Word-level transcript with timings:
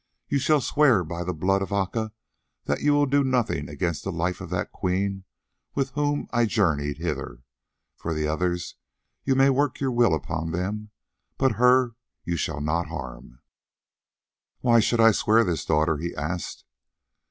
You 0.27 0.39
shall 0.39 0.61
swear 0.61 1.03
by 1.03 1.23
the 1.23 1.31
blood 1.31 1.61
of 1.61 1.71
Aca 1.71 2.11
that 2.65 2.81
you 2.81 2.91
will 2.91 3.05
do 3.05 3.23
nothing 3.23 3.69
against 3.69 4.03
the 4.03 4.11
life 4.11 4.41
of 4.41 4.49
that 4.49 4.71
Queen 4.71 5.25
with 5.75 5.91
whom 5.91 6.27
I 6.33 6.45
journeyed 6.47 6.97
hither. 6.97 7.43
For 7.97 8.15
the 8.15 8.25
others, 8.27 8.77
you 9.25 9.35
may 9.35 9.51
work 9.51 9.79
your 9.79 9.91
will 9.91 10.15
upon 10.15 10.49
them, 10.53 10.89
but 11.37 11.51
her 11.61 11.93
you 12.23 12.35
shall 12.35 12.61
not 12.61 12.87
harm." 12.87 13.41
"Why 14.61 14.79
should 14.79 14.99
I 14.99 15.11
swear 15.11 15.43
this, 15.43 15.65
daughter?" 15.65 15.97
he 15.99 16.15
asked. 16.15 16.65